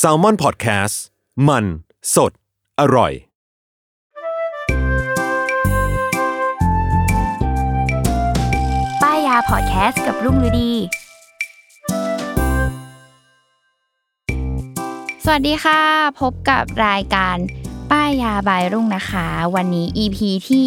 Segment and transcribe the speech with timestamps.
[0.00, 0.96] S a l ม o n PODCAST
[1.48, 1.64] มัน
[2.14, 2.32] สด
[2.80, 3.12] อร่อย
[9.02, 10.72] ป้ายยาพอดแคสต์กับรุ่งฤดี
[15.24, 15.80] สวัสดีค่ะ
[16.20, 17.36] พบกับรายการ
[17.92, 20.66] ป้ายยาบายรุ่งนะคะ วันนี้ EP ที่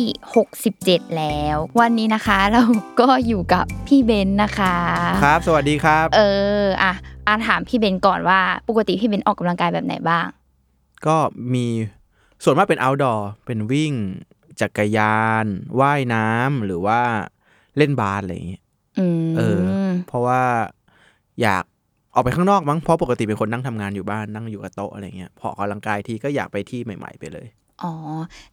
[0.57, 2.63] 67 แล้ว วันนี้นะคะเรา
[2.99, 4.75] ก็อยู่กับพี่เบนนะคะ
[5.23, 6.21] ครับ สวัสดีครับ เอ
[6.61, 6.93] ออะ
[7.27, 8.39] อาถามพี่เบนก่อนว่า
[8.69, 10.25] ปกติพี่เบนออกกำลังกายแบบไหนบ้าง
[11.05, 11.17] ก็
[11.53, 11.65] มี
[12.43, 13.93] ส่วนมากเป็น outdoor เป็นวิ่ง
[14.61, 15.45] จักรยาน
[15.79, 16.99] ว่ายน้ำหรือว่า
[17.77, 18.63] เล่นบาสอะไรอย่างเงี้ย
[18.99, 19.61] อืมเออ
[20.07, 20.41] เพราะว่า
[21.41, 21.63] อยาก
[22.13, 27.47] ออกไปข้างนอกมั้งเพราะปกติเป็นคนนั่งทำงานอยู่บ้านนั่งอยู่กับโต๊ะอะไรเงี้ยพอออกกำลังกายทีก็อยากไปที่ใหม่ ๆ ไปเลย
[27.83, 27.93] อ๋อ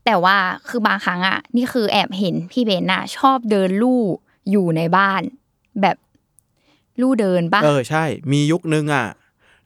[0.05, 0.37] แต่ว่า
[0.69, 4.03] คือบางครั้งอะนี่คือแอบเห็นพี่เบนน่ะชอบเดินลู่
[4.51, 5.23] อยู่ในบ้าน
[5.83, 5.97] แบบ
[7.01, 9.07] ลู่เดินปะเออใช่ มียุคนึงอะ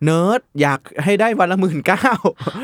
[0.04, 2.06] เนิร์ดอยากให้ได้วันละหมื่นเก้า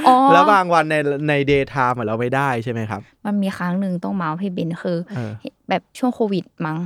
[0.07, 0.97] อ๋อแล้วบางวันใน
[1.29, 5.33] ในเดย์ไทม์เราไม่ได้ใช่ไหมครับ มันมีครั้งหนึ่งต้องเมาส์พี่เบนคือเออ
[5.69, 6.79] แบบช่วงโควิดมั้ง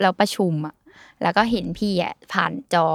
[0.00, 0.74] แล้วประชุมอะ
[1.22, 2.86] แล้วก็เห็นพี่อะผ่านจอ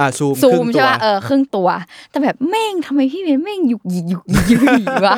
[0.00, 1.68] อะซูมซูครึ่มงตัใช่วป่ะเออครึ่งตัว
[2.10, 5.16] แต่แบบแม่งทำไมพี่เบนแม่งหยุกหยิกหยุกหยิกหยุกหยิกวะ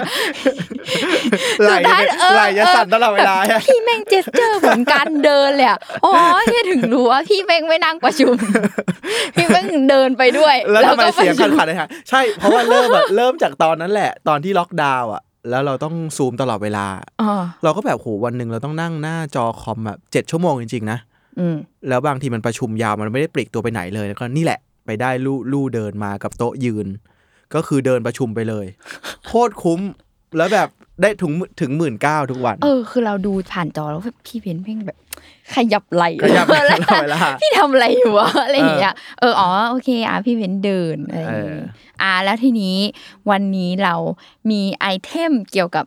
[1.62, 6.12] ไหลสุดท้ายเออไหลจะสั่นตลอดเวลาแบบพี่แม่งเจสเจอร์เหมือนการเดินเลยอะอ๋อ
[6.52, 8.34] ที่ถึงรู้ว่าพี่แม่งไม่นั่งประชุม
[9.34, 16.86] พี่แม่งเดินไปด้วย แล้วทำไมก็เสียงประชุขัดขัดเลยฮะใช่เพราะว่าเริ่มอะเริ่มจากตอนนั้นแหละ ตอนที่ล็อกดาวน์อะแล้วเราต้องซูมตลอดเวลา
[17.22, 17.32] อ๋อ
[17.64, 20.98] เราก็แบบโหวันหนึ่งเราต้องนั่งหน้าจอคอมแบบเจ็ดชั่วโมงจริงๆนะ
[21.38, 21.56] อืม
[21.88, 26.86] แล้วบางทีมันประชุมยาวมันไม่ได้ปลีกตัวไปไหนเลยแล้วก็นี่แหละ ไปได้ลู่ลู่เดินมากับโต๊ะยืน
[27.54, 28.66] ก็คือเดินประชุมไปเลย
[29.26, 29.80] โคตรคุ้ม
[30.36, 30.68] แล้วแบบ
[31.00, 34.98] ได้ถึงถึงหมื่นเก้าทุกวัน เออ คือเราดูผ่านจอแล้วแบบพี่เบนแม่งแบบ
[35.54, 41.64] ขยับไหลขยับไหล่ตลอดเวลาพี่ทำอะไรอยู่วะอะไรอย่างเงี้ยเอออ๋อโอเคอะพี่เบนเดินอะไรอย่างเองี้อ
[42.02, 42.76] อะแล้วทีนี้
[43.30, 43.94] วันนี้เรา
[44.50, 45.84] มีไอเทมเกี่ยวกับ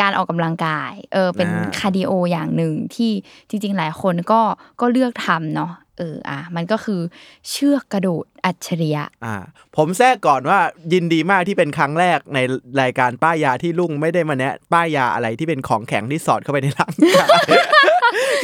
[0.00, 1.48] การออกกำลังกาย เออ เป็น
[1.78, 3.10] cardio อย่างหนึ่งที่
[3.48, 4.40] จริง ๆ หลายคนก็
[4.80, 7.00] ก็เลือกทำเนาะ เอออะมันก็คือ
[7.50, 9.36] เชือกกระโดดอัจฉริยะ อ่า
[9.76, 10.58] ผมแทรกก่อนว่า
[10.92, 12.38] ยินดีมากที่เป็นครั้งแรกใน
[12.80, 17.28] รายการป้ายยาที่ลุงไม่ได้มาแนะป้ายยาอะไรที่เป็นของแข็งที่สอดเข้าไปในร่างกาย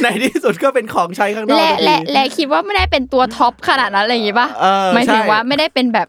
[0.03, 6.07] ในที่สุดก็เป็นของใช้ข้างนอกและทุกทีและและคิดว่าไม่ได้เป็นตัว top ขนาดนั้นอะไรอย่างงี้ป่ะเออหมายถึงใช่ว่าไม่ได้เป็นแบบ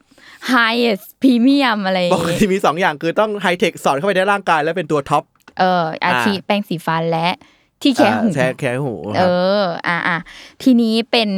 [0.54, 5.24] highest premium อะไรอย่าปงกงี้ติมีสองอย่างคือต้องไฮเทคสอดเข้าไปในร่างกาย แล้วเป็นตัว top
[5.58, 7.28] เอออาทิอ่าแปรงสีฟันและ
[7.82, 9.28] ที่แค่หูอ่าแค่แค่หูคเอรับ
[9.60, 10.16] ออ่าอ่า
[10.62, 11.28] ทีนี้เป็น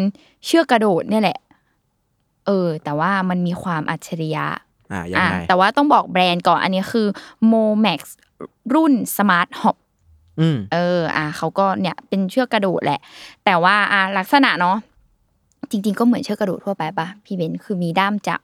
[0.46, 1.38] เชือกกระโดดเนี่ยแหละ
[2.46, 4.46] เออ แต่ว่ามันมีความอัจฉริยะ
[4.92, 7.06] อ่ายังอะไงแต่ว่าต้องบอกแบรนด์ก่อนอันนี้คือ
[7.52, 8.00] Momax
[8.74, 9.76] รุ่น Smart Hop
[10.40, 13.00] อืมเออ อะเขาก็เนี่ยเป็นเชือกกระโดดแหละ
[13.44, 14.76] แต่ว่าอะลักษณะเนาะ
[15.70, 18.40] จริง ๆ ก็เหมือนเชือกกระโดดทั่วไปปะพี่เบนคือมีด้ามจับ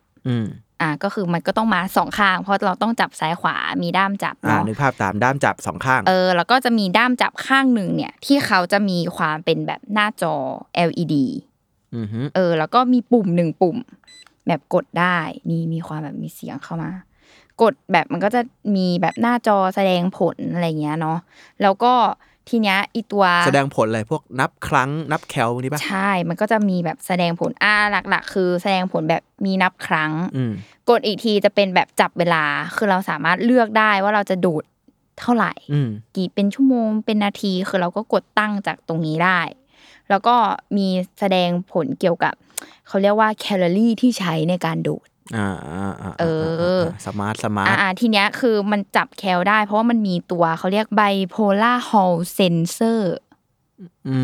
[0.82, 10.34] อืมอะก็คือมันก็ต้องมาสองข้าง เพราะเราต้องจับซ้ายขวามีด้ามจับอ่าเนาะนึกภาพตามด้ามจับสองข้างเออแล้วก็จะมีด้ามจับข้างหนึ่งเนี่ย ที่เขาจะมีความเป็นแบบหน้าจอ
[10.88, 11.14] LED
[11.96, 13.76] อือฮึเออ แล้วก็มีปุ่มหนึ่งปุ่ม
[14.46, 15.18] แบบกดได้
[15.50, 16.90] นี่มีความแบบมีเสียงเข้ามา
[17.62, 18.40] กดแบบมันก็จะ
[18.76, 21.18] มีแบบหน้าจอแสดงผลอะไรเงี้ยเนาะ
[21.62, 21.92] แล้วก็
[22.48, 27.74] ทีเนี้ยอีตัวแสดงผลอะไรพวกนับครั้งนับแคลพวกนี้ปะใช่ มันก็จะมีแบบแสดงผลอ่า
[28.10, 30.52] หลัก ๆ คือแสดงผลแบบมีนับครั้งอืม
[30.90, 32.44] กดอีกทีจะเป็นแบบจับเวลา
[32.76, 34.64] คือเราสามารถเลือกได้ว่าเราจะโดด
[35.20, 39.40] เท่าไหร่อืมกี่เป็นชั่วโมงเป็นนาทีคือเราก็กดตั้งจากตรงนี้ได้
[40.10, 40.36] แล้วก็
[40.76, 40.88] มี
[41.18, 42.34] แสดงผลเกี่ยวกับ
[42.86, 46.24] เขาเรียกว่าแคลอรี่ที่ใช้ในการโดด อ่าอ่าอ่าเอ
[46.76, 53.14] อ smart smart อ่าทีเนี้ยคือมันจับแคลได้ เพราะว่ามันมีตัวเขาเรียก bi polar hall sensor อื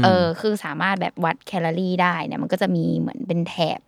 [0.01, 3.79] มเออ คือสามารถแบบวัดแคลอรี่ได้เนี่ยมันก็จะมีเหมือนเป็นแถบ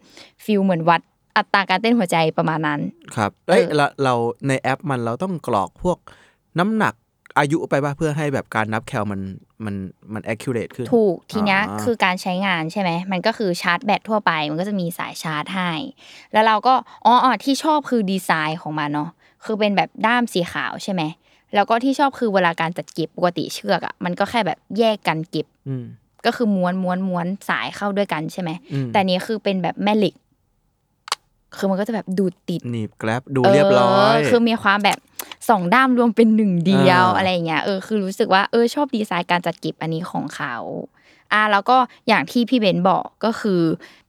[0.45, 1.01] feel เหมือนวัด
[1.37, 2.81] อัตราการเต้นหัวใจประมาณนั้น
[3.17, 4.15] ครับเอ้ยเออเราเรา
[4.49, 5.99] ในแอปมันเราต้องกรอกพวก
[6.59, 6.95] น้ำหนัก
[7.39, 9.21] อายุไปป่ะเพื่อให้แบบการนับแคลมัน
[9.65, 9.75] มัน
[10.13, 15.71] มัน accurate ขึ้น ถูกทีเนี้ยอ่าคือการใช้งานใช่ไหม มันก็คือชาร์จแบตทั่วไป มันก็จะมีสายชาร์จให้
[16.33, 16.75] แล้วเราก็
[17.07, 19.11] อ๋ออ๋อที่ชอบคือดีไซน์ของมันเนาะ
[19.45, 21.03] คือเป็นแบบด้ามสีขาวใช่ไหม
[21.55, 25.85] แล้วก็ที่ชอบคือเวลาการจัดเก็บปกติเชือกอะมันก็แค่แบบแยกกันเก็บอืม
[26.27, 30.15] ก็คือม้วนม้วนม้วนสายเข้าด้วยกันใช่ไหมอืมแต่อันนี้คือเป็นแบบแม่เหล็ก
[31.57, 34.99] คือมันก็จะแบบดูดติดหนีบแกลบดูเรียบร้อยเคือมีความแบบ
[35.49, 40.55] สองด้ามรวมเป็นหนึ่งเดียวอ่าอะไรอย่างเงี้ยเออคือรู้สึกว่าเออชอบดีไซน์การจัดเก็บอันนี้ของเขา
[41.33, 41.77] อ่าแล้วก็
[42.09, 43.63] อย่างที่พี่เบนบอกก็คือ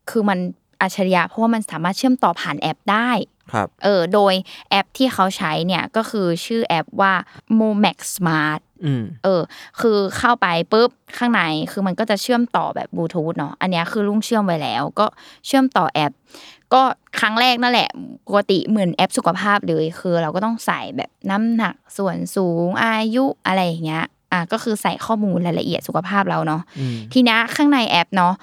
[0.10, 0.40] คือมัน
[0.82, 3.12] อัจฉริยะเพราะว่ามันสามารถเชื่อมต่อผ่านแอปได้
[3.54, 4.34] ครับเออโดย
[4.70, 7.14] แอปที่เขาใช้เนี่ยก็คือชื่อแอปว่า
[7.60, 9.42] Momax Smart อืมเออ
[9.82, 11.42] คือเข้าไปปุ๊บข้างใน
[11.72, 15.06] คือมันก็จะเชื่อมต่อแบบบลูทูธเนาะอันเนี้ยคือลุงเชื่อมไว้แล้ว ก็
[15.46, 16.12] เชื่อมต่อแอป
[16.74, 16.82] ก็
[17.20, 17.90] ครั้งแรกนั่นแหละ
[18.28, 28.34] ปกติเหมือนแอปสุขภาพเลยคือ เราก็ต้องใส่แบบน้ำหนักส่วนสูงอายุอะไรอย่างเงี้ย อะก็คือใส่ข้อมูลรายละเอียดสุขภาพเราเนาะอืมทีเนี้ยข้างในแอปเนาะ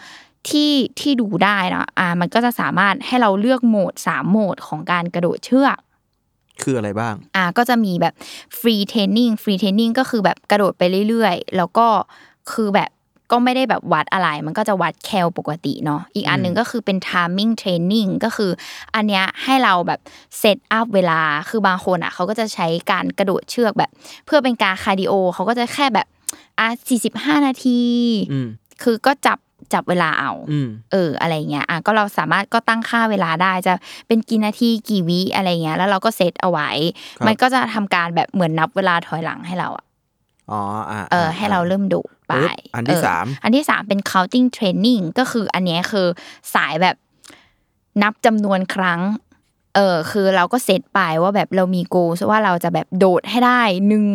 [0.49, 5.79] ที่ที่ดูได้เนาะอะมันก็จะสามารถให้เราเลือกโหมดสามโหมดของการกระโดดเชือก
[6.63, 8.15] คืออะไรบ้าง อ่า ก็จะมีแบบ
[8.59, 11.87] free training free training ก็คือแบบกระโดดไปเรื่อยๆ แล้วก็
[12.53, 12.91] คือแบบ
[13.31, 18.51] ก็ไม่ได้แบบวัดอะไร มันก็จะวัดแคลปกติเนาะอีกอันหนึ่งก็คือเป็น timing training ก็คือ
[18.95, 20.01] อันเนี้ยให้เราแบบ
[20.39, 23.91] set up เวลาคือบางคนอะเขาก็จะใช้การกระโดดเชือกแบบ
[24.27, 26.07] เพื่อเป็นการ cardio เขาก็จะแค่แบบ
[26.59, 26.69] อะ
[27.07, 27.81] 45นาที
[28.33, 28.49] อืม
[28.83, 29.39] คือก็จับ
[29.73, 33.75] จับเวลาเอาอืมเออ อะไรเงี้ยอะก็เราสามารถก็ตั้งค่าเวลาได้จะ
[34.09, 36.69] เป็นกี่นาทีกี่วิอะไรเงี้ย แล้วเราก็เซตเอาไว้
[37.19, 39.85] ครับมันก็จะทำการแบบเหมือนนับเวลาถอยหลังให้เราอะ
[40.51, 40.61] อ๋อ
[40.91, 46.07] อ่าเออให้เราเริ่มดูไปปึ๊บอันที่เสามอันที่สามเป็น counting training ก็คืออันเนี้ยคือ
[46.55, 46.97] สายแบบ
[48.03, 49.01] นับจำนวนครั้ง
[49.77, 51.97] เออคือเราก็เซตไปว่าแบบเรามีโก
[52.31, 54.07] ว่าเราจะแบบโดดให้ได้หนึ่ง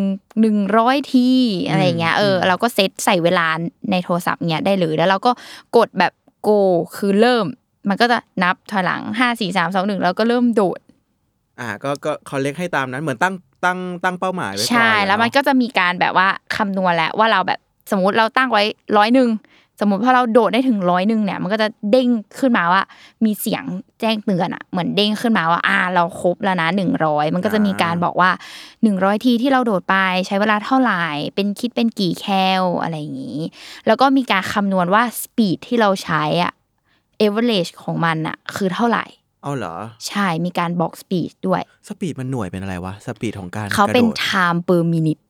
[0.42, 1.30] หนึ่งร้อยที
[1.68, 3.48] อะไรเงี้ยเออเราก็เซตใส่เวลา
[3.92, 5.32] ในโทรศัพท์เนี้ยได้เลยแล้วเราก็
[5.78, 6.50] กดแบบโก
[6.96, 7.46] คือเริ่ม
[7.90, 10.80] มันก็จะนับถอยหลังห้าสี่สามสองหนึ่งแล้วก็เริ่มโดด
[11.60, 13.34] อ่าก็ก็เขาเล็กให้ตามนั้นเหมือนตั้ง
[13.66, 17.60] ตั้งตั้งเป้าหมายไว้ก่อนใช่ แล้วมันเาะก็จะมีการแบบว่าคำนวณแล้วว่าเราแบบ
[17.92, 18.64] สมมุติเราตั้งไว้
[18.98, 19.30] ร้อยหนึ่ง
[19.80, 22.10] สมมติพอเราโดดได้ถึงร้อยหนึ่งเนี่ย มันก็จะเด้ง
[22.40, 22.82] ขึ้นมาว่า
[23.26, 23.64] มีเสียง
[24.02, 28.30] แจ้งเตือนอะ เหมือนเด้งขึ้นมาว่า อ่า เราครบแล้วนะหนึ่งร้อยมันก็จะมีการบอกว่า
[28.84, 29.96] หนึ่งร้อยทีที่เราโดดไป
[30.28, 32.26] ใช้เวลาเท่าไหร่ เป็นคิดเป็นกี่แค
[32.62, 33.40] ลอะไรอย่างนี้
[33.88, 36.54] แล้วก็มีการคำนวณว่า speed ที่เราใช้อะ
[37.18, 39.06] เอเวอเรจของมันอะ คือเท่าไหร่
[39.46, 39.76] เอาเหรอ
[40.08, 45.22] ใช่มีการบอก speed ด้วย speed มันหน่วยเป็นอะไรวะ speed ของการเขาเป็นกระโดด times per minute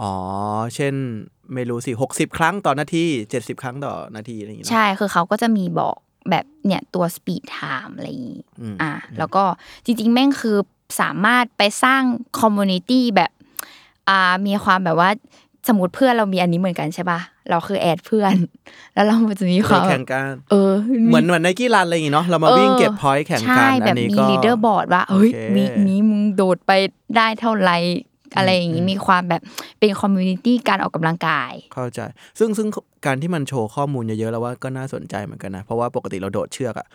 [0.00, 0.14] อ๋อ
[0.74, 0.94] เช่น
[1.54, 5.96] ไม่รู้สิหกสิบครั้งต่อนาทีเจ็ดสิบครั้งต่อนาทีอะไรอย่างเงี้ยใช่ คือเขาก็จะมีบอก
[6.30, 9.44] แบบเนี่ยตัว speed time อะไรอย่างงี้อืมอะแล้วก็
[9.84, 10.56] จริง ๆ แม่งคือ
[11.00, 12.02] สามารถไปสร้าง
[12.40, 13.30] community แบบ
[14.08, 15.10] อ่ามีความแบบว่า
[15.68, 17.20] สมมติเพื่อนเรามีอันนี้เหมือนกันใช่ป่ะ
[17.50, 18.34] เราคือแอดเพื่อน
[18.94, 20.72] แล้วเราจะมีความแข่งกันเออ
[21.08, 26.72] เหมือนเหมือนในกีฬาอะไรอย่างงี้เนาะเรามาวิ่งเก็บ point แข่งกันใช่แบบอันนี้มีก็ leaderboard ว่าเฮ้ยโอเค week นี้มึงโดดไป
[27.16, 27.76] ได้เท่าไหร่
[28.36, 29.42] อะไรอย่างงี้มีความแบบ
[29.78, 32.00] เป็น community การออกกำลังกาย เข้าใจ
[32.38, 32.68] ซึ่งซึ่ง
[33.06, 36.86] การที่มันโชว์ข้อมูลเยอะๆแล้วว่าก็น่าสนใจเหมือนกันนะ เพราะว่าปกติเราโดดเชือกอะ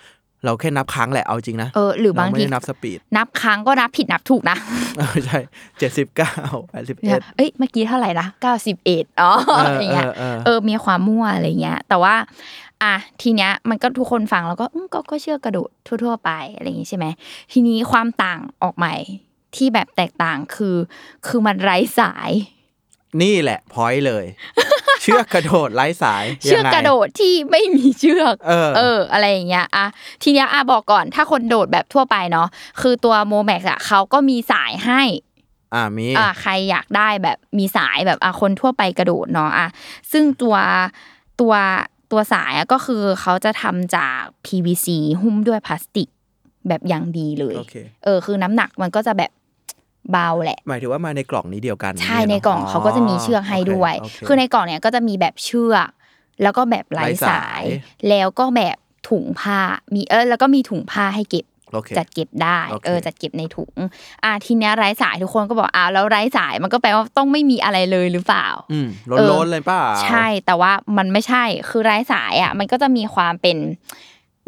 [0.45, 4.57] เราแค่นับครั้งแหละเอาจริงนะเออหรือบางทีไม่ทีได้นับ speedนับครั้งก็นับผิดนับถูกนะ
[4.97, 5.39] เออใช่
[5.79, 6.33] เจ็ดสิบเก้า
[6.69, 12.15] แปดสิบเอ็ดเนี่ยเอ้ยเมื่อกี้เท่าไหร่นะเก้าสิบเอ็ดอ๋อเอออะไรเงี้ยเออเออเออมีความมั่วอะไรเงี้ย แต่ว่า
[12.83, 15.69] อะทีเนี้ยมันก็ทุกคนฟังแล้วก็อืมก็ก็เชื่อกระโดด
[16.03, 17.05] ทั่ว ๆ ไปอะไรอย่างงี้ใช่ไหม
[17.51, 18.95] ทีนี้ความต่างออกใหม่
[19.55, 20.75] ที่แบบแตกต่างคือ
[21.27, 22.31] คือมันไร้สาย
[23.21, 24.25] นี่แหละพอยต์เลย
[25.01, 29.85] เชือกกระโดดไร้สาย เชือกยังไงกระโดดที่ไม่มีเชือกเออเออ อะไรอย่างเงี้ยอะ
[30.23, 32.47] ทีเนี้ยอะบอกก่อนถ้าคนโดดแบบทั่วไปเนาะ
[32.81, 35.01] คือตัวโมแม็กอะเขาก็มีสายให้
[35.73, 39.67] อ่ามีอะใครอยากได้แบบมีสายแบบอะคนทั่วไปกระโดดเนาะอะ
[40.11, 40.55] ซึ่งตัว
[41.41, 41.53] ตัว
[42.11, 44.87] ตัวสายอะก็คือเขาจะทำจาก PVC
[45.21, 46.09] หุ้มด้วยพลาสติก
[46.67, 49.31] แบบอย่างดีเลยโอเคเออ คือน้ำหนักมันก็จะแบบ
[50.11, 55.89] เบาแหละ หมายถึงว่ามาในกล่องนี้เดียวกัน ใช่เยในเะกล่องเขาก็จะมีเชือกให้ด้วยโเคือในกล่องเนี้ยก็จะมีแบบเชือก
[56.43, 57.63] แล้วก็แบบไร้ไร้สายสาย
[58.09, 58.77] แล้วก็แบบ
[59.09, 59.61] ถุงผ้า
[59.93, 63.73] มีเออแล้วก็มีถุงผ้าให้เก็บโอเคจัดเก็บได้โอเคเออจัดเก็บในถุง
[64.23, 68.87] อะทีเนี้ยไร้สายทุกคนก็บอกอ้าวแล้วไร้สายมันก็แปลว่าต้องไม่มีอะไรเลยหรือเปล่า อืม
[69.17, 73.57] เออล้นๆเลยเปล่าใช่แต่ว่ามันไม่ใช่คือไร้สายอะมันก็จะมีความเป็น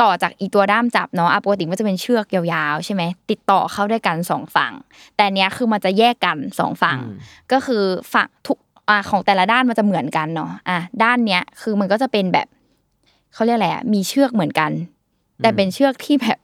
[0.01, 4.73] ต่อจากอีตัวด้ามจับเนาะอะปกติมันจะเป็นเชือกยาวๆใช่ไหมติดต่อเข้าด้วยกันสองฝั่ง
[5.17, 6.97] แต่เนี้ยคือมันจะแยกกันสองฝั่ง
[7.51, 8.57] ก็คือฝั่งทุก
[8.89, 12.47] อ่าของแต่ละด้านมันจะเหมือนกันเนาะอะด้านเนี้ยคือมันก็จะเป็นแบบ
[13.33, 14.71] เขาเรียกอะไรอะมีเชือกเหมือนกัน
[15.41, 16.39] แต่เป็นเชือกที่แบบ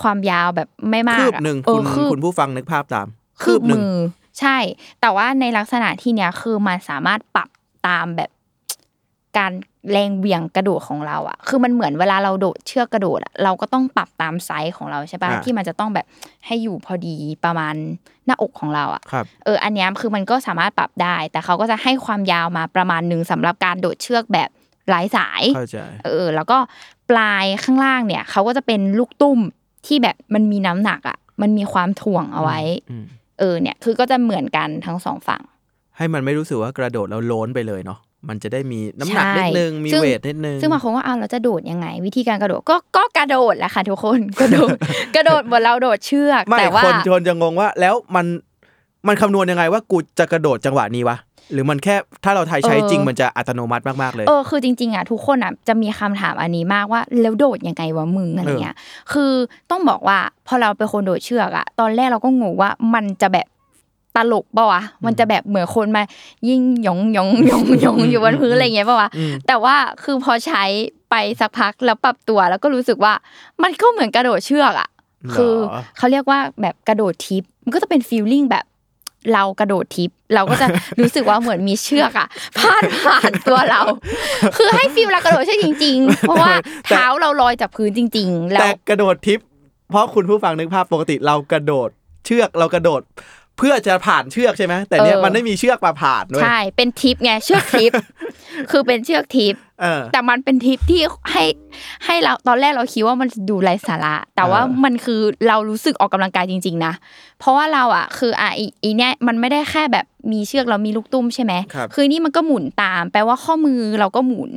[0.00, 3.06] ความยาวแบบไม่มากคืบอะหนึ่งเอคุอณคืบคุณผู้ฟังนึกภาพตาม
[3.42, 3.96] คืบหนึ่งมือ
[4.40, 4.56] ใช่
[5.00, 7.48] แต่ว่าในลักษณะที่เนี้ยคือมันสามารถปรับ
[7.88, 8.30] ตามแบบ
[9.38, 9.52] การ
[9.92, 16.06] แรงเหวี่ยงกระโดดของเราอะ คือมันเหมือนเวลาเราโดดเชือกกระโดดอะเราก็ต้องปรับตามไซส์ของเราใช่ปะอ่าที่มันจะต้องแบบ
[16.46, 17.74] ให้อยู่พอดีประมาณ
[18.26, 24.48] หน้าอกของเราอะครับเอออันเนี้ยคือมันก็สามารถปรับได้ แต่เขาก็จะให้ความยาวมาประมาณหนึ่งสำหรับการโดดเชือกแบบ
[24.90, 26.58] หลายสายเข้าใจเออ แล้วก็
[27.10, 29.38] ปลายข้างล่างเนี่ยเขาก็จะเป็นลูกตุ้ม
[29.86, 32.60] ที่แบบมันมีน้ำหนักอะ มันมีความถ่วงเอาไว้
[32.90, 33.04] อืม
[33.38, 35.42] เออเนี่ยคือก็จะเหมือนกันทั้งสองฝั่ง
[35.96, 44.76] ให้มันไม่รู้สึกว่ากระโดดแล้วโล้นไปเลยเนาะ มันจะได้มีน้ำหนักใช่นิดนึงมีซึ่งเวทนิดนึงซึ่งบางคนก็เอาเราจะโดดยังไง วิธีการกระโดดก็ก็กระโดดแหละค่ะทุกคนกระโดด
[45.16, 48.26] กระโดดเหมือนเราโดดเชือกไม่แต่ว่าคนชนจะงงว่า แล้วมัน
[49.06, 51.18] มันคำนวณยังไงว่ากูจะกระโดดจังหวะนี้วะ
[51.52, 58.76] หรือมันแค่ถ้าเราไทยใช้จริงมันจะอัตโนมัติมากๆเลยเออคือจริงๆอะทุกคนอะจะมีคำถามอันนี้มากว่าแล้วโดดยังไงวะมึงอะไรเงี้ย
[59.12, 59.32] คือ
[59.70, 63.46] ต้องบอกว่าพอเราเป็นคนโดดเชือกอะตอนแรกเราก็งงว่ามันจะแบบ
[64.16, 66.02] ตลกปะวะมันจะแบบเหมือนคนมา
[66.48, 70.64] ยิ่งหยองหยองหยองหยองอยู่บนพื้นอะไรเงี้ยปะวะอืมแต่ว่าคือพอใช้
[71.10, 73.12] ไปสักพักแล้วปรับตัวแล้วก็รู้สึกว่า
[73.62, 74.88] มันก็เหมือนกระโดดเชือกอะ
[75.34, 78.64] คือเหรอเขาเรียกว่าแบบกระโดดทิปมันก็จะเป็นฟีลลิ่งแบบ
[79.32, 80.66] เรากระโดดทิปเราก็จะ
[81.00, 82.28] รู้สึกว่าเหมือนมีเชือกอะ
[82.58, 83.80] พาดผ่านตัวเรา
[84.56, 86.52] คือให้ฟีลเรากระโดดเชือกจริง ๆ เพราะว่า
[86.86, 89.40] เท้าเราลอยจากพื้นจริงๆแล้แต่วกระโดดทิป
[89.90, 91.88] เพราะคุณผู้ฟังนึกภาพปกติเรากระโดด
[92.26, 93.00] เชือกเรากระโดด
[93.58, 97.92] เพื่อจะผ่านเชือกใช่ไหมแต่เนี้ยเออมันไม่มีเชือกมาผ่านด้วยใช่ เป็นทิปไงเชือกทิป
[98.70, 101.00] คือเป็นเชือกทิปเออแต่มันเป็นทิปที่
[101.32, 101.44] ให้
[102.04, 106.92] ให้เราตอนแรกเราคิดว่ามันดูไร้สาระ แต่ว่าเออมันคือเรารู้สึกออกกำลังกายจริง ๆ นะ
[107.38, 114.52] เพราะว่าเราอะ คืออะอีอีเนี้ยมันไม่ได้แค่แบบมีเชือกเรามีลูกตุ้มใช่ไหมครับคือนี่มันก็หมุนตาม แปลว่าข้อมือเราก็หมุน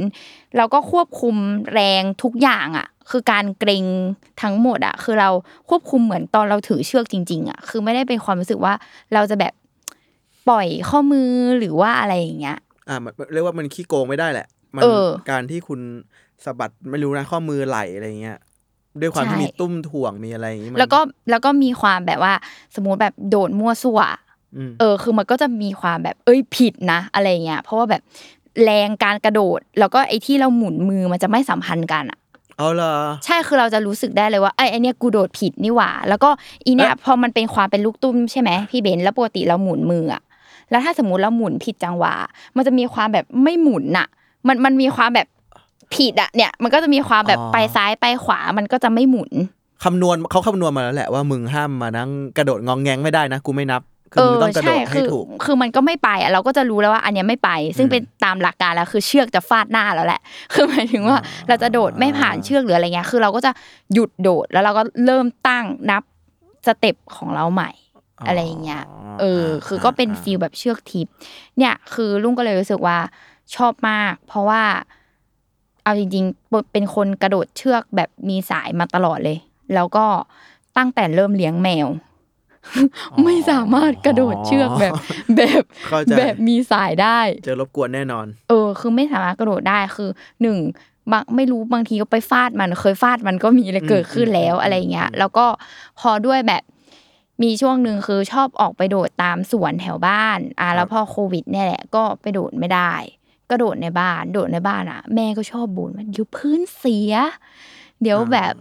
[0.57, 1.35] เราก็ควบคุม
[1.73, 3.85] แรงทุกอย่างอะ คือการเกรง
[4.41, 5.29] ทั้งหมดอะคือเรา
[5.69, 8.73] ควบคุมเหมือนตอนเราถือเชือกจริง ๆอะคือไม่ได้เป็นความรู้สึกว่า
[9.13, 9.53] เราจะแบบ
[10.49, 12.57] ปล่อยข้อมือหรือว่าอะไรอย่างเงี้ย
[12.89, 15.79] อ่ามันเรียกว่ามันขี้โกงไม่ได้แหละ มันเออการที่คุณ
[16.45, 18.37] สะบัดไม่รู้นะข้อมือไหลอะไรเงี้ย
[19.01, 20.99] ด้วยความที่ใช่มีตุ้มถ่วงมีอะไรอย่างงี้มันแล้วก็
[21.29, 22.33] แล้วก็มีความแบบว่า
[22.75, 24.01] สมมติแบบโดดมั่วซั่ว
[24.57, 28.01] อืมเออ คือมันก็จะมีความแบบ เอ้ยผิดนะอะไรเงี้ยเพราะว่าแบบ
[28.63, 32.19] แรงการกระโดด แล้วก็ไอ้ที่เราหมุนมือมันจะไม่สัมพันธ์กันอะ
[32.57, 32.93] เอาเหรอ
[33.25, 36.29] ใช่คือเราจะรู้สึกได้เลยว่าไอ้ไอเนี้ยกูโดดผิดนี่หว่า แล้วก็
[36.65, 40.21] อีเนี่ยเอ๊ะพอมันเป็นความเป็นลูกตุ้มใช่ไหมพี่เบนแล้วปกติเราหมุนมืออะ
[40.71, 42.13] แล้วถ้าสมมติเราหมุนผิดจังหวะ
[42.55, 44.07] มันจะมีความแบบไม่หมุนน่ะ
[44.47, 45.27] มันมันมีความแบบ
[45.95, 49.31] ผิดอะเนี่ย มันก็จะมีความแบบไปซ้ายไปขวา มันก็จะไม่หมุน
[49.83, 53.81] คำนวณเขาคำนวณมาแล้วแหละว่ามึงห้ามมานั่งกระโดดงองแงงไม่ได้นะกูไม่นับ
[54.13, 60.21] คือมึงต้องกระโดดให้คือถูกคือมันก็ไม่ไปอะเราก็จะรู้แล้วว่า อันเนี้ยไม่ไป ซึ่งอืมเป็นตามหลักการแล้วคือเชือกจะฟาดหน้าแล้วแหละ
[60.53, 63.51] คือหมายถึงว่าเราจะโดดไม่ผ่านเชือกหรืออะไรเงี้ย คือเราก็จะ
[63.93, 66.03] หยุดโดดแล้วเราก็เริ่มตั้งนับ
[66.67, 67.71] สเต็ปของเราใหม่
[68.27, 68.83] อะไรอย่างเงี้ย
[69.19, 71.07] เออ คือก็เป็นฟีลแบบเชือกทิป
[71.57, 72.97] เนี่ย คือลุงก็เลยรู้สึกว่า
[73.55, 74.63] ชอบมาก เพราะว่า
[75.83, 79.37] เอาจริงๆ เป็นคนกระโดดเชือกแบบมีสายมาตลอดเลย
[79.73, 80.05] แล้วก็
[80.77, 81.87] ตั้งแต่เริ่มเลี้ยงแมว
[83.23, 84.93] ไม่สามารถกระโดดเชือกแบบ
[85.37, 90.09] แบบเข้าใจแบบมีสายได้เจอรบกวนแน่นอน เออ คือไม่สามารถกระโดดได้คือ
[90.41, 90.57] หนึ่ง
[91.11, 95.45] บางไม่รู้บางทีก็ไปฟาดมันเคยฟาดมันก็มีอะไรเกิดขึ้นแล้วอะไรเงี้ย แล้วก็
[95.99, 96.63] พอด้วยแบบ
[97.43, 102.93] มีช่วงหนึ่งคือชอบออกไปโดดตามสวนแถวบ้าน อะแล้วพอโควิดเนี่ยแหละก็ไปโดดไม่ได้
[103.49, 107.13] ก็โดดในบ้าน โดดในบ้านอะ แม่ก็ชอบบ่นว่าเดี๋ยวพื้นเสีย
[108.01, 108.53] เดี๋ยวแบบ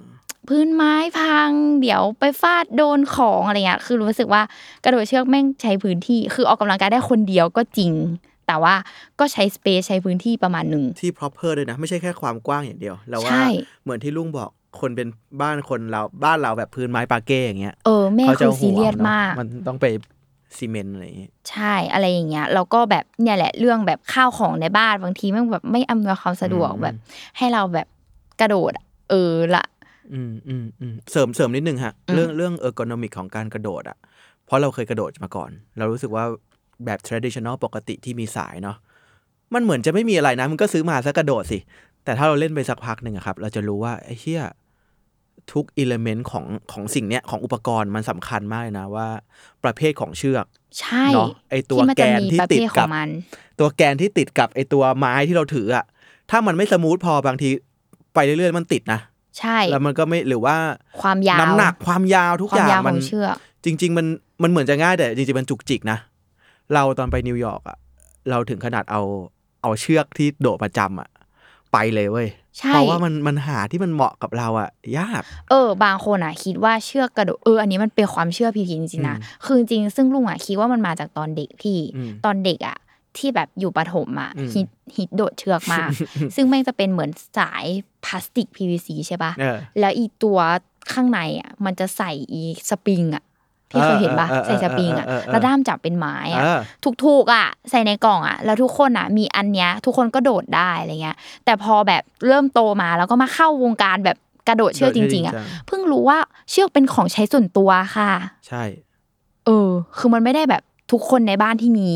[0.48, 1.50] พื้นไม้พัง
[1.80, 4.42] เดี๋ยวไปฟาดโดนของอะไรเงี้ยคือรู้สึกว่า
[4.84, 7.92] กระโดดเชือกแม่งใช้พื้นที่ คือออกกำลังกายได้คนเดียวก็จริง
[8.46, 8.74] แต่ว่า
[9.20, 13.46] ก็ใช้สเปซใช้พื้นที่ประมาณหนึ่งที่ proper ด้วยนะ ไม่ใช่แค่ความกว้างอย่างเดียวแล้วว่าใช่
[13.82, 14.50] เหมือนที่ลุงบอก
[14.80, 15.08] คนเป็น
[15.42, 19.86] บ้านคนเราบ้านเราแบบพื้นไม้ปาเก้อย่างเงี้ยเออแม่เขาจะคือห่ซีวงเรียสเนอะมาก มันต้องไป
[20.56, 26.94] ซีเมนต์อะไรอย่างงี้ใช่อะไรอย่างเงี้ยแล้วก็แบบเนี่ยแหละเรื่องแบบข้าวของในบ้านบางทีมันแบบไม่อำนวยความสะดวกอืมแบบ
[27.36, 27.86] ให้เราแบบ
[28.40, 29.64] กระโดดอะเออละ
[30.14, 33.98] อืมอืมอืมเสริมเสริมนิดนึงฮะอืมเรื่องเรื่อง ergonomic ของการกระโดดอะ
[34.46, 36.25] เพราะเราเคยกระโดดมาก่อน เรารู้สึกว่า
[36.84, 38.76] แบบ traditional ปกติที่มีสายเนาะ
[39.54, 41.58] มันเหมือนจะไม่มีอะไรนะมันก็ซื้อมาซะกระโดดสิ
[42.04, 44.42] แต่ถ้าเราเล่นไปสักพักหนึ่งอะครับ เราจะรู้ว่าไอ้เหี้ย
[45.52, 49.08] ทุก element ของของสิ่งเนี้ยของอุปกรณ์มันสำคัญมากเลยนะว่า
[49.64, 50.46] ประเภทของเชือก
[50.80, 53.08] ใช่เนอะไอ้ตัวที่มันจะแกนมีที่ประติเภดทขกัอบงมัน
[53.58, 55.84] ตัวแกนที่ติดกับไอ้ตัวไม้ที่เราถืออะ
[56.30, 57.48] ถ้ามันไม่สมูทพอบางที
[58.14, 59.00] ไปเรื่อยๆมันติดนะ
[59.38, 60.56] ใช่แล้วมันก็ไม่หรือว่า
[61.00, 64.06] ความยาวน้ำหนักความยาวทุกควาอมย่างยาวขมัอนงเชือกจริง ๆ มัน
[64.42, 65.98] มันเหมือนจะง่ายแต่จริงๆมันจุกจิกนะ
[66.74, 67.76] เราตอนไปนิวยอร์กอะ
[68.30, 69.02] เราถึงขนาดเอา
[69.62, 71.08] เอาเชือกที่โดดประจำอะ
[71.72, 72.28] ไปเลยเว้ย
[72.58, 82.76] ใช่เพราะว่ามันมันหาที่มันเหมาะกับเราอะยาก เออ บางคนอะคิดว่าเชือกกระโดดเอออันนี้มันเป็นความเชื่อผิดๆจริงๆนะอืมคือจริงๆซึ่งลุงอะคิดว่ามันมาจากตอนเด็กพี่อืมตอนเด็กอะ
[83.18, 85.90] ที่แบบอยู่ประถมอะอืมฮิตฮิตโดดเชือกมาก
[86.35, 87.66] ซึ่งแม่งจะเป็นเหมือนสาย
[88.04, 90.38] พลาสติก PVC ใช่ปะเออแล้วอีตัว
[90.92, 93.25] ข้างในอะมันจะใส่อีสปริงอะ
[93.70, 96.61] พี่เคยเห็นปะเออเออเออใส่สปริงอะเออเออเออแล้วด้ามจับเป็นไม้อะเออ
[97.04, 104.16] ถูกๆอะ ใส่ในกล่องอะ แล้วทุกคนอะ มีอันเนี้ย ทุกคนก็โดดได้อะไรเงี้ย แต่พอแบบเริ่มโตมาแล้วก็มาเข้าวงการแบบ
[104.49, 106.18] กระโดดเชือกจริง ๆอะโดดเชือกจริงจังเพิ่งรู้ว่า
[106.50, 108.11] เชือกเป็นของใช้ส่วนตัวค่ะ
[108.49, 108.62] ใช่
[109.46, 111.88] เออ คือมันไม่ได้แบบทุกคนในบ้านที่มี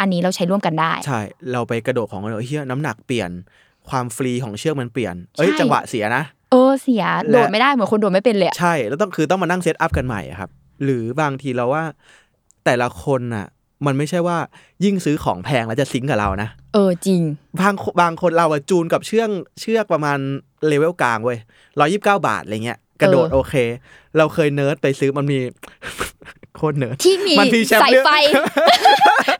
[0.00, 1.20] อันนี้เราใช้ร่วมกันได้ ใช่
[1.52, 3.30] เราไปกระโดดของเราเฮียน้ำหนักเปลี่ยน
[3.88, 10.50] ความฟรีของเชือกมันเปลี่ยน เอ้ยใช่จังหวะเสียนะเออเสียและโดดไม่ได้เหมือนคนโดดไม่เป็นเลยอะใช่ แล้วต้องคือต้องมานั่งเซตอัพกันใหม่อะครับ
[10.84, 11.84] หรือบางทีเราว่า
[12.64, 13.46] แต่ละคนน่ะ
[13.86, 14.36] มันไม่ใช่ว่า
[14.84, 17.22] ยิ่งซื้อของแพงแล้วจะ sync กับเรานะเออจริง
[17.60, 19.30] บางบางคนเราอะจูนกับเชือก
[19.60, 20.18] เชือกประมาณ
[20.66, 21.38] เลเวลกลางเว้ย
[21.78, 23.54] ร้อยสิบเก้าบาทอะไรเงี้ยกระโดดเออโอเค
[24.18, 25.38] เราเคยเนิร์ดไปซื้อมันมี
[26.56, 28.10] โคตรเนิร์ดที่มีมันมีแชมป์สายเรืองไฟ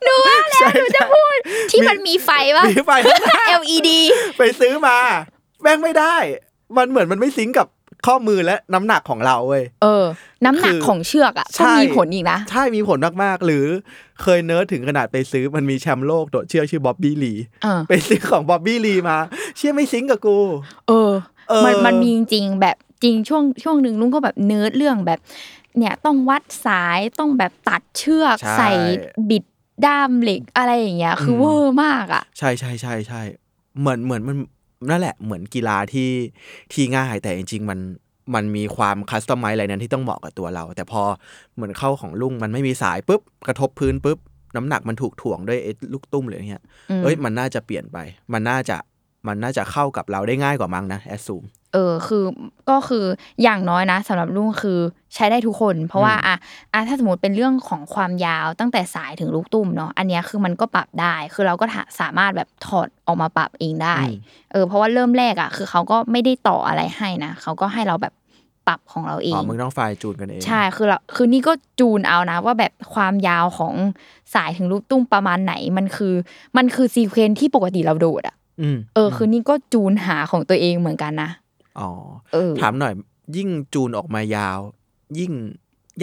[0.04, 1.38] หนูว่าแล้วหนูจะพูด
[1.70, 3.90] ที่มันมีไฟปะมีไฟข้างหน้า LED
[4.38, 4.96] ไปซื้อมา
[5.62, 6.16] แม่งไม่ได้
[6.76, 7.68] มันเหมือนมันไม่ sync กับ
[8.06, 10.04] ข้อมือและน้ำหนักของเราเว้ย เออ
[10.44, 13.64] น้ำหนักคือของเชือกอะใช่ก็มีผลอีกนะ ใช่ มีผลมาก ๆ หรือ
[14.22, 19.16] เคยเนิร์ดถึงขนาดไปซื้อมันมีแชมป์โลกโดดเชือกชื่อบ๊อบบี้ลีเออไปซื้อของบ๊อบบี้ลีมา
[19.56, 20.38] เชื่อไม่ sync กับกู
[20.88, 21.12] เออ
[21.48, 25.18] เออ มันมันมีจริงๆแบบจริงช่วงช่วงหนึ่งลุงก็แบบเนิร์ดเรื่องแบบ
[25.78, 28.70] เนี่ยต้องวัดสายต้องแบบตัดเชือกใช่ใส่
[29.30, 29.44] บิด
[29.86, 33.22] ด้ามเหล็กอะไรอย่างเงี้ยคือ over มากอะ ใช่ใช่ใช่ใช่
[33.80, 34.36] เหมือนเหมือนมัน
[34.90, 36.10] นั่นแหละเหมือนกีฬาที่
[36.72, 37.80] ที่ง่ายแต่จริง ๆ มัน
[38.34, 41.02] มันมีความคัสตอมไมซ์อะไรนั้นที่ต้องเหมาะกับตัวเรา แต่พอ
[41.54, 44.18] เหมือนเข้าของลุงมันไม่มีสายปุ๊บกระทบพื้นปุ๊บ
[44.56, 47.98] น้ำหนักมันถูกถ่วงด้วยไอ้ลูกตุ้มเลยเงี้ยอืมเอ้ยมันน่าจะเปลี่ยนไป
[48.32, 48.76] มันน่าจะ
[49.28, 52.24] มันน่าจะเข้ากับเราได้ง่ายกว่ามั้งนะแอดซูม เออคือ
[52.70, 53.04] ก็คือ
[53.42, 54.78] อย่างน้อยนะสำหรับลุงคือ
[55.14, 56.36] ใช้ได้ทุกคน เพราะว่าอืมอะ
[56.72, 63.96] อะถ้าสมมติเป็นเรื่องของความยาวตั้งแต่สายถึงลูกตุ้มเนาะอันเนี้ยคือมันก็ปรับได้ คือเราก็ถาสามารถแบบถอดออกมาปรับเองได้
[64.52, 68.14] เออเพราะว่าเริ่มแรกอะคือเขาก็ไม่ได้ต่ออะไรให้นะเขาก็ให้เราแบบ
[68.66, 73.74] ปรับของเราเออ๋องมึงต้องไฟล์จูนกันเองใช่คือเราคือนี่ก็จูนเอานะ ว่าแบบความยาวของ
[74.34, 76.14] สายถึงลูกตุ้มประมาณไหนมันคือ
[76.56, 81.30] มันคือซีเควนซ์ที่ปกติเราโดดอะอืมเออคือนี่ก็จูนหาของตัวเองเหมือนกันนะ
[81.78, 81.88] อ๋อ
[82.32, 82.94] เออถามหน่อย
[83.36, 84.58] ยิ่งจูนออกมายาว
[85.18, 85.32] ยิ่ง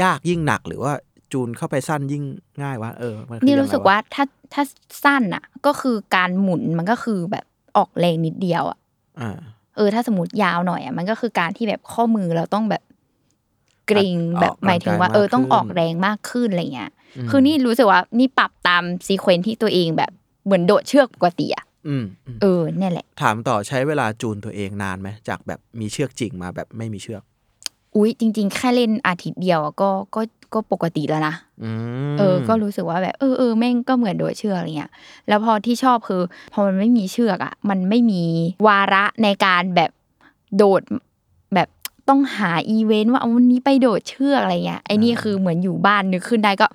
[0.01, 0.93] ยากยิ่งหนักหรือว่า
[1.31, 2.23] จูนเข้าไปสั้นยิ่ง
[2.61, 4.63] ง่ายวะเออมันคือนี่ยังไงรู้สึกว่าถ้าถ้า
[5.03, 7.45] สั้นอะ ก็คือการหมุนมันก็คือแบบ
[7.77, 8.77] ออกแรงนิดเดียวอะ
[9.21, 9.31] อ่า
[9.75, 12.83] เออ ถ้าสมมติยาวหน่อยอะมันก็คือการที่แบบข้อมือเราต้องแบบ
[13.87, 16.91] เกร็งออกแบบกำลังหมายถึงว่ากายมากเออต้องขึ้นออกแรงมากขึ้นอะไรเงี้ย
[17.25, 20.11] มคือนี่รู้สึกว่านี่ปรับตาม sequence ที่ตัวเองแบบ
[20.45, 21.76] เหมือนโดดเชือกปกติอะอืมอืม
[22.41, 27.23] เออเนี่ยแหละ ถามต่อใช้เวลาจูนตัวเองนานไหมจากแบบมีเชือกจริงมาแบบไม่มีเชือก
[27.95, 30.21] อุ๊ยจริง ๆ แค่เล่นอาทิตย์เดียวอะก็ก็
[30.53, 31.71] ก็ปกติแล้วนะอื
[32.13, 34.91] มเออ ก็รู้สึกว่าแบบเออเออแม่งก็เหมือนโดดเชือกอะไรเงี้ย
[35.27, 36.21] แล้วพอที่ชอบคือ
[36.53, 38.23] พอมันไม่มีเชือกอะ มันไม่มี
[38.67, 39.91] วาระในการแบบ
[40.57, 40.81] โดด
[41.53, 41.67] แบบ
[42.09, 46.67] ต้องหาอีเวนต์ว่าเอาวันนี้ไปโดดเชือกอะไรเงี้ยไอ้นี่คือเหมือนอยู่บ้านนึกขึ้นได้ก็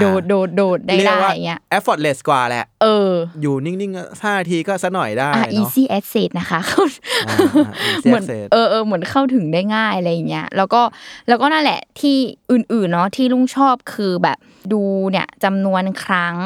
[0.00, 3.12] โดดโดดโดดได้เรียได้กว่าเงี้ย effortless กว่าแหละ เออ
[3.42, 6.60] อยู่นิ่งๆห้านาทีก็สักหน่อยได้อะเนาะ easy access นะคะ
[7.28, 10.82] อ่าอ่า easy เหมือน access เออเออเหมือนเข้าถึงได้ง่ายอะไรอย่างเงี้ย แล้วก็
[11.28, 12.16] แล้วก็นั่นแหละที่
[12.50, 14.38] อื่นๆเนาะที่ลุงชอบคือแบบ
[14.72, 16.36] ดูเนี่ยจำนวนครั้ง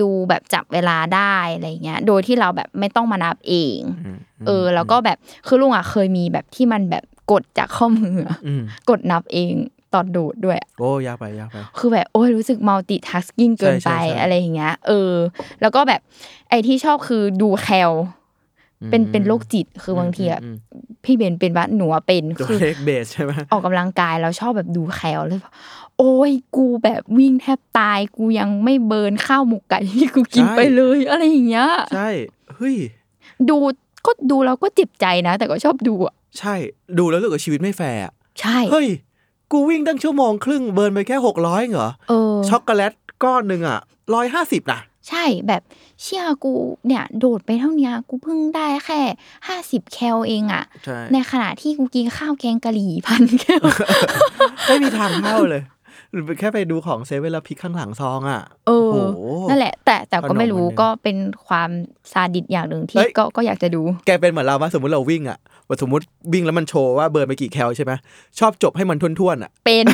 [0.00, 3.78] ดูแบบจับเวลาได้อะไรเงี้ย โดยที่เราแบบไม่ต้องมานับเอง
[4.14, 9.52] มเออ แล้วก็แบบคือลุงอะเคยมีแบบที่มันแบบกดจากข้อมืออะอืมกดนับเอง
[9.94, 15.12] ตอนโดดด้วยอะโอ้ยากไปยากไป คือแบบโอ้ยรู้สึก multitasking เกินไปใช่ใช่ใช่อะไรอย่างเงี้ย เออ
[15.60, 16.00] แล้วก็แบบ
[16.48, 17.92] ไอ้ที่ชอบคือดู cal
[18.90, 20.56] เป็นเป็นโรคจิตคือบางทีอะอืม
[21.04, 25.52] พี่เบนเป็นว่าหนูอะเป็นตัวคือเลขเบสใช่ไหมออกกำลังกายแล้วชอบแบบดู cal เลยแบบ
[25.98, 32.08] โอ้ยกูแบบวิ่งแทบตายกูยังไม่ burn ข้าวหมกไก่ที่กูกินไปเลยอะไรอย่างเงี้ยใช่
[32.54, 32.76] เฮ้ย
[33.48, 33.56] ดู
[34.06, 36.54] ก็ดูแล้วก็เจ็บใจนะ แต่ก็ชอบดูอะใช่
[36.98, 38.88] ดูแล้วรู้สึกว่าชีวิตไม่แฟร์อะใช่เฮ้ย
[39.52, 42.92] กูวิ่งตั้งชั่วโมงครึ่ง burn ไปแค่หกร้อยเหรอเออช็อกโกแลต
[43.24, 43.80] ก้อนหนึ่งอะ
[44.14, 45.62] ร้อยห้าสิบนะใช่แบบ
[46.02, 46.54] เชื่อกู
[46.86, 49.00] เนี่ย โดดไปเท่าเนี้ยกูเพิ่งได้แค่
[49.48, 53.64] ห้าสิบแคลเองอะ ใช่ ในขณะที่กูกินข้าวแกงกะหรี่พันแคล
[54.66, 55.62] ไม่มีทางเข้าเลย
[56.12, 61.70] หรือแค่ไปดูของเซเว่นแล้วพลิกข้างหลังซองอะเออโอ้โหนั่นแหละ แต่แต่ก็ไม่ขนมรู้อันหนึ่งก็เป็นความ
[62.12, 67.92] ซาดิสอย่างหนึ่งเฮ้ที่ยก็ก็อยากจะดู แกเป็นเหมือนเราว่าสมมติเราวิ่งอะว่าสมมติวิ่งแล้วมันโชว์ว่าเบิร์นไปกี่แคลใช่ไหม
[68.38, 69.84] ชอบจบให้มันถ้วนๆอะ เป็น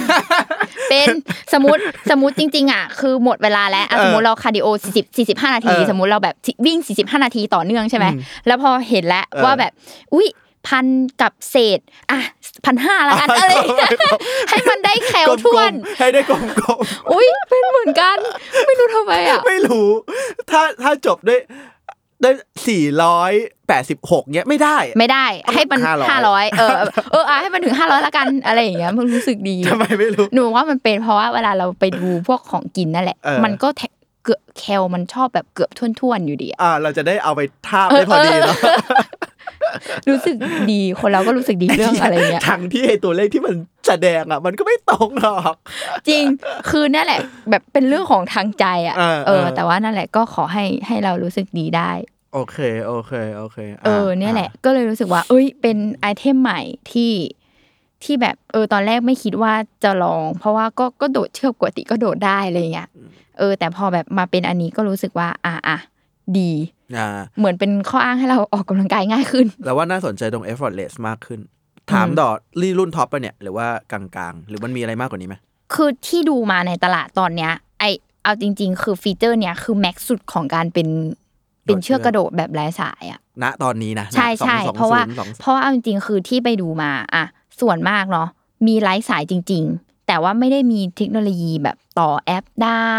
[0.91, 1.07] เป็น
[1.53, 6.35] สมมติสมมติจริง ๆ อะ คือหมดเวลาแล้วอะเออสมมติเรา cardio 40 45นาทีเออสมมติเราแบบ
[6.67, 9.73] วิ่ง45นาทีต่อเนื่องใช่ไหมอืมแล้วพอเห็นแล้วเออว่าแบบ
[10.15, 10.29] อุ้ย
[10.69, 10.87] พัน
[11.23, 12.21] กับเศษอะ
[12.65, 13.91] พันห้าละกันอะไรอย่างเงี้ย
[14.51, 16.43] ให้มันได้แคลกลท้วนมๆให้ได้กลม
[17.13, 18.17] อุ้ยเป็นเหมือนกัน
[18.67, 19.89] ไม่รู้ทำไมอะๆไม่รู้
[20.51, 21.41] ถ้าถ้าจบด้วย
[22.23, 22.31] ได้
[22.69, 23.33] สี่ร้อย
[23.69, 26.79] แปดสิบหกเนี้ยไม่ได้ ไม่ได้ ให้มัน500ห้าร้อยเออ
[27.13, 33.83] เอออะให้มันถึงห้าร้อยละกันอะไรอย่างเงี้ยมันรู้สึกดีทำไมไม่รู้หนูว่ามันเป็นเพราะว่าเวลาเราไปดูพวกของกินนั่นแหละเออมันก็แท
[34.25, 38.57] เกือบแคลมันชอบแบบเกือบท่วนๆอยู่ดีอะอ่าเราจะได้เอาไปทาบได้พอดีเนาะ
[40.09, 40.37] รู้สึก
[40.73, 43.55] ดีคนเราก็รู้สึกดีเรื่องอะไรเงี้ยทั้งที่ไอตัวเลขที่มัน
[43.87, 45.55] แสดงอะ มันก็ไม่ตรงหรอก
[46.09, 46.25] จริง
[46.71, 51.91] คือนั่นแหละ แบบเป็นเรื่องของทางใจอะเออเออเออ แต่ว่านั่นแหละก็ขอให้ให้เรารู้สึกดีได้
[52.35, 56.61] โอเค โอเค โอเค เออ เนี่ยแหละ ก็เลยรู้สึกว่า เอ้ย เป็น item ใหม่
[56.93, 57.13] ที่
[58.05, 59.53] ที่แบบ เออ ตอนแรกไม่คิดว่า
[59.85, 62.89] จะลอง เพราะว่าก็ก็โดดเชือกปกติก็โดดได้อะไรเงี้ย
[63.39, 65.79] เออ แต่พอแบบมาเป็นอันนี้ก็รู้สึกว่า อะอะ
[66.39, 66.80] ดีอ่า
[67.39, 71.41] เหมือนเป็นข้ออ้างให้เราออกกำลังกายง่ายขึ้น แล้วว่าน่าสนใจตรง effortless มากขึ้น
[71.93, 75.35] ถามอืมดอรีรุ่น top ปะเนี่ย หรือว่ากลางๆ หรือมันมีอะไรมากกว่านี้ไหม
[75.75, 77.85] คือที่ดูมาในตลาดตอนเนี้ย ไอ
[78.23, 80.89] เอาจริง ๆ คือ feature เนี้ยคือ max สุดของการเป็น
[81.65, 87.25] เป็นเชือกกระโดดแบบไร้สายอะณตอนนี้นะใช่ใช่สองสองเพราะว่าศูนย์สองเพราะว่าเอาจริงๆคือที่ไปดูมาอะ
[87.61, 88.29] ส่วนมากเนาะ
[88.67, 92.73] มีไร้สายจริง ๆ แต่ว่าไม่ได้มีเทคโนโลยีแบบต่อแอปได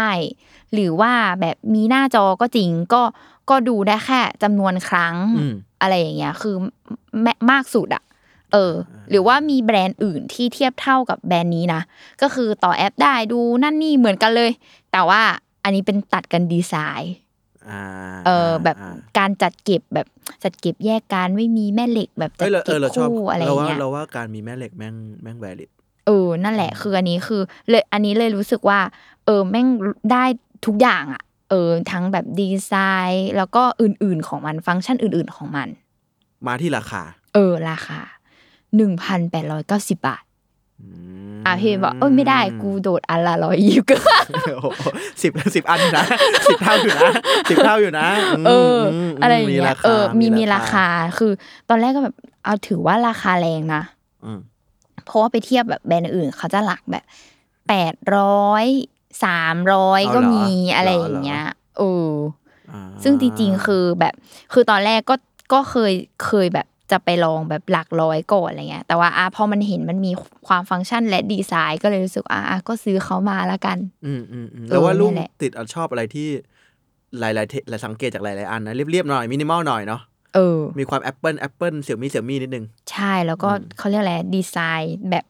[0.72, 3.02] หรือว่าแบบมีหน้าจอก็จริงก็
[3.50, 6.56] ก็ดูได้แค่จำนวนครั้งอืมอะไรอย่างเงี้ย คือ
[7.22, 8.02] แม่งมากสุดอะ
[8.52, 8.74] เออ
[9.10, 11.82] หรือว่ามีแบรนด์อื่นที่เทียบเท่ากับแบรนด์นี้นะ
[12.22, 14.50] ก็คือต่อแอปได้ดูนั่นนี่เหมือนกันเลย
[14.92, 15.22] แต่ว่า
[15.64, 17.14] อันนี้เป็นตัดกันดีไซน์
[17.70, 17.82] อ่า
[18.26, 20.06] เออแบบาการจัดเก็บแบบ
[20.42, 25.70] จัดเก็บแยกกันไม่มีแม่เหล็กแบบจัเอ้ดยเราเอเก็บอเราชอบคู่อะไรอเราย่างว่าเงี้ยเราว่าการมีแม่เหล็กแม่งแม่ง valid
[26.06, 28.80] เออนั่นแหละคืออันนี้คือเลยอันนี้เลยรู้สึกว่า
[29.24, 29.66] เออแม่ง
[30.12, 30.24] ได้
[30.66, 31.22] ทุกอย่างอะ
[31.52, 32.72] เออทั้งแบบดีไซ
[33.10, 35.68] น์ แล้วก็อื่นๆของมันฟังก์ชันอื่นๆของมัน
[36.46, 37.02] มาที่ราคา
[37.34, 38.00] เออ ราคา
[38.76, 40.22] หนึ่งพันแปดร้อยเก้าสิบบาท
[41.34, 43.96] มอะพี่บอกเอ้ยไม่ได้กูโดดอันละร้อยยี่สิบก็
[44.56, 44.66] โอ้โห
[45.22, 46.04] สิบสิบอันอยู่นะ
[46.48, 47.10] สิบเท่าอยู่นะ
[47.48, 48.06] สิบเท่าอยู่นะ
[48.42, 50.86] มเออมอะไรอย่างเงี้มียราคาเออ มีมีราคา
[51.18, 51.32] คือ
[51.68, 53.82] ตอนแรกก็แบบเอาถือว่าราคาแรงนะ
[54.24, 54.40] อืม
[55.04, 57.04] เพราะว่าไปเทียบแบบแบรนด์อื่นเขาจะหลักแบบ
[57.68, 58.66] แปดร้อย
[59.24, 60.44] สามร้อยก็มี
[60.76, 61.44] อะไรอย่างเงี้ย
[61.78, 62.12] เออ
[62.70, 64.14] อ่าซึ่งจริงๆคือแบบ
[64.52, 65.14] คือตอนแรกก็
[65.52, 65.92] ก็เคย
[66.26, 70.12] เคยแบบจะไปลองแบบหลักร้อยก่อนอะไรเงี้ย แต่ว่าอะพอมันเห็นมันมี
[70.46, 76.28] ความฟังก์ชันและดีไซน์ ก็เลยรู้สึกอะอะก็ซื้อเขามาแล้วกัน อืมอืมอืมเออแล้วว่าลุงนี่แหละติดอะชอบอะไรที่
[77.18, 80.00] หลายๆเทหลายสังเกตจากหลายๆอันนะเรียบๆหน่อยมินิมอลหน่อยเนาะ
[80.34, 85.24] เออมีความ Apple Apple Xiaomi Xiaomi นิดนึง ใช่แล้วก็เขาเรียกอะไรดีไซน์แบบ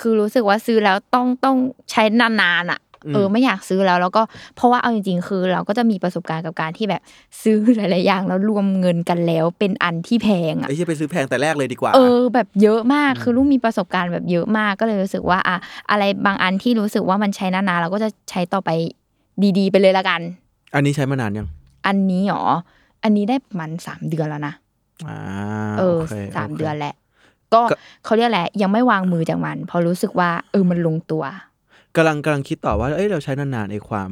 [0.00, 1.56] คือรู้สึกว่าซื้อแล้วต้องต้อง
[1.90, 4.22] ใช้นานๆอะอืมเออไม่อยากซื้อแล้วแล้วก็
[4.56, 7.02] เพราะว่าเอาจริงๆ คือ เราก็จะมีประสบการณ์กับการที่แบบ
[7.42, 15.56] ซื้อหลายๆอย่างแล้วรวมเงินกันแล้วเป็นอันที่แพงอะไอ้ที่ไปซื้อแพงแต่แรกเลยดีกว่า เออ แบบเยอะมากคือลูกมีประสบการณ์แบบเยอะมากก็เลยรู้สึกว่าอะ
[15.90, 18.70] อะไรบางอันที่รู้สึกว่ามันใช้นานๆเราก็จะใช้ต่อไป
[19.58, 20.20] ดีๆ ไปเลยละกัน
[20.74, 21.48] อันนี้ใช้มานานยัง
[21.86, 22.44] อันนี้หรอ
[23.02, 24.54] อันนี้ได้ประมันสามเดือนแล้วนะ
[25.06, 25.16] อ่า
[25.78, 26.94] เออโคสามโคเดือนแหละ
[27.54, 31.24] ก็ก็เขาเรียกแหละไรยังไม่วางมือจากมันเพราะรู้สึกว่าเออมันลงตัว
[31.96, 34.10] กำลังกำลังคิดต่อว่าเอ้ยเราใช้นานๆไอ้ความ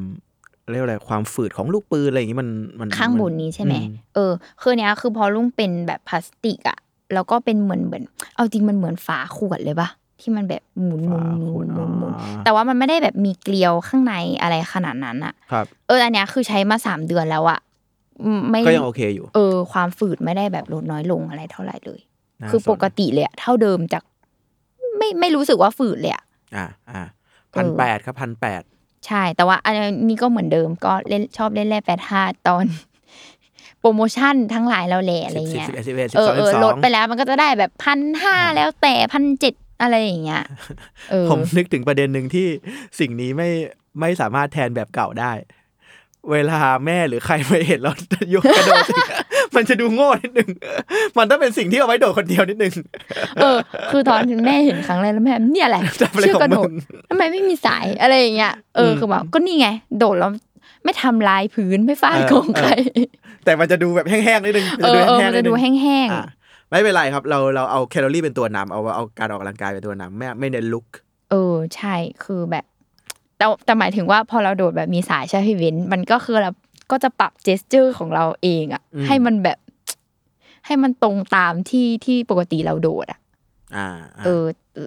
[0.70, 2.48] เรียกว่าอะไรความฝืดของลูกปืนอะไรอย่างงี้มัน
[2.80, 3.82] มันข้างบนนี้ใช่ไหมอื
[4.14, 6.78] เออคือเนี้ยคือพอลุงเป็นแบบพลาสติกอะ
[7.14, 9.88] แล้วก็เป็นเหมือนเหมือน เอาจริงมันเหมือนฝาขวดเลยปะ
[10.20, 17.60] ที่มันแบบหมุนหมุนหมุนหมุนหมุนอ่าแต่ว่ามันไม่ได้แบบมีเกลียวข้างในอะไรขนาดนั้นอะครับเอออันเนี้ยคือใช้มาสามเดือนแล้วอะ
[18.24, 22.13] อืมไม่ก็ยังโอเคอยู่ เออ ความฝืดไม่ได้แบบลดน้อยลงอะไรเท่าไหร่เลยน่า
[22.50, 24.02] คือสนปกติเลยอะเท่าเดิมจาก
[24.98, 26.24] ไม่ไม่รู้สึกว่าฝืดเลยอะ
[26.56, 27.02] อ่าอ่า
[27.54, 28.62] พันแปดครับพันแปด
[29.06, 29.74] ใช่ แต่ว่าอัน
[30.08, 32.64] นี้ก็เหมือนเดิมก็เล่นชอบเล่นแร่แปดห้าตอน
[33.80, 40.42] โปรโมชั่นทั้งหลายแล้วแหละอะไรเงี้ยสิบสิบเอ็ดสิบเอสอองเอสิอบสลอดงไปแล้วมันก็จะได้แบบพันห้าแล้วแต่พันเจ็ดอะไรอย่างเงี้ย
[41.10, 42.46] เออผมนึกถึงประเด็นหนึ่งที่
[43.00, 43.50] สิ่งนี้ไม่
[44.00, 45.32] ไม่สามารถแทนแบบเก่าได้
[46.30, 47.92] เวลาแม่หรือใครมาเห็นเรา
[48.34, 48.84] ยกกระโดด
[49.56, 50.48] มันจะดูโง่นิดนึง
[51.18, 52.74] มันต้องเป็นสิ่งที่เอาไว้โดดคนเดียวนิดนึง
[53.36, 53.56] เออ
[53.90, 56.74] คือตอนแม่เห็นครั้งแรกแล้วแม่เนี่ยแหละทำอะไรเชือกกระโดของมึดง
[57.10, 60.30] ทำไมไม่มีสายอะไรอย่างเงี้ย เอออืมคือแบบก็นี่ไง โดดแล้ว
[60.84, 62.70] ไม่ทำลายพื้นไม่ฟาดเออของใคร
[63.44, 66.26] แต่มันจะดูแบบแห้งๆนิดนึงเออเออมันนิจะนึดูงแห้งอะ
[66.70, 72.64] ไม่เป็นไรครับ เราเราเอาแคลอรี่เป็นตัวนำเอาเอาการออกกำลังกายเป็นตัวนำไม่ไม่เน้นลุกๆเออ ใช่ คือแบบ
[73.38, 76.50] แต่แต่หมายถึงว่าพอเราโดดแบบมีสายใช่ไหมพี่เบนมันก็คือเรา
[76.90, 79.58] ก็จะปรับ gesture ของเราเองอะอืมให้มันแบบ
[80.66, 83.20] ให้มันตรงตามที่ที่ปกติเราโดดอะ
[83.76, 84.44] อ่าเออ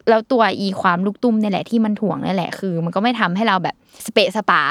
[0.10, 4.62] แล้วตัวอีความลูกตุ้มเนี่ยแหละที่มันถ่วงนี่แหละคือ มันก็ไม่ทำให้เราแบบสะเปะสะปะ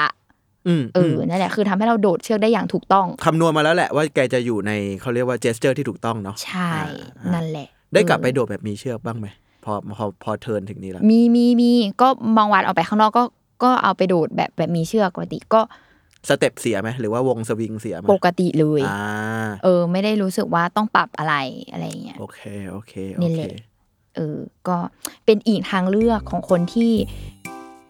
[0.67, 9.27] อืมเออนั่นแหละคือทำให้เราโดดเชือกได้อย่างถูกต้องคำนวณมาแล้วแหละว่าแกจะอยู่ในเขาเรียกว่า gesture ที่ถูกต้องเนาะใช่อ่านั่นแหละ ได้กลับไปเออโดดแบบมีเชือกบ้างไหม
[9.65, 13.23] พอพอพอ turn ถึงนี้แล้วมีมีมีก็บางวันออกไปข้างนอกก็
[13.63, 15.61] ก็เอาไปโดดแบบแบบมีเชือกปกติก็
[16.29, 18.99] สเต็ปเสียไหมหรือว่าวงสวิงเสียไหมปกติเลยอ่า
[19.63, 21.35] เออ ไม่ได้รู้สึกว่าต้องปรับอะไร
[21.71, 23.51] อะไรอย่างเงี้ยโอเคโอเคนี่โอแหเคละ
[24.15, 24.77] เออก็
[25.25, 26.93] เป็นอีกทางเลือกของคนที่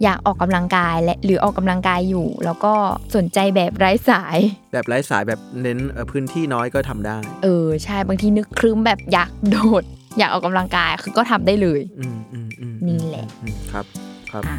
[0.04, 2.74] อยากออกกำลังกายและหรือออกกำลังกายอยู่ แล้วก็
[3.16, 4.38] สนใจแบบไร้สาย
[4.74, 9.84] แบบไร้สายแบบเน้นเอ่อพื้นที่น้อยก็ทำได้ เออใช่บางทีนึกครึ้มแบบอยากโดด
[10.18, 13.86] อยากออกกำลังกายคือก็ทำได้เลยอืมอืมอืมนี่แหละอืมครับ
[14.32, 14.58] ครับอะ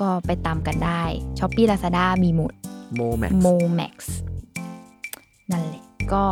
[0.00, 1.02] ก็ไปตามกันได้
[1.38, 2.52] Shopee Lazada มีหมด
[2.94, 4.14] โมแม็กโมแม็กซ์
[5.50, 6.22] นั่นแหละ ก็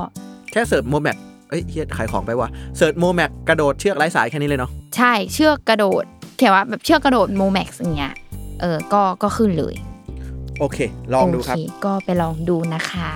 [0.53, 1.17] แค่ search โมแม็ก
[1.51, 6.05] เอ้ยเฮียขายของไปว่ะ search โมแม็กกระโดดเชือกไร้สายแค่นี้เลยเนาะใช่เชือกกระโดด
[6.37, 8.15] เขียนว่าแบบเชือกกระโดดโมแม็กซ์อย่างเงี้ย
[8.61, 9.75] เออก็ก็ขึ้นเลย
[10.61, 10.79] โอเค
[11.15, 13.13] ลองดูครับโอเก็ไปลองดูนะคะ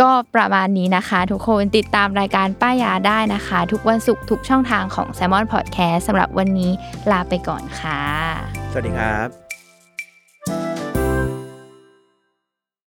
[0.00, 6.70] ก็ประมาณนี้นะคะ ทุกคนติดตามรายการป้ายาได้นะคะ ทุกวันศุกร์ทุกช่องทางของ s ซ l m o n Podcast สำหรับวันนี้
[7.10, 8.02] ลาไปก่อนค่ะ
[8.70, 10.79] สวัสดีครับ